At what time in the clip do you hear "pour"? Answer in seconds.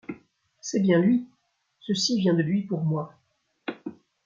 2.63-2.81